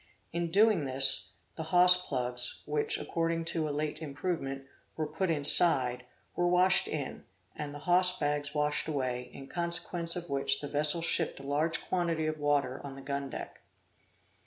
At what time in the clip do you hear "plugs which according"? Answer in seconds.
1.95-3.45